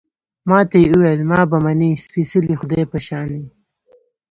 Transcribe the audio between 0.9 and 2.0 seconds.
ویل، ما به منې،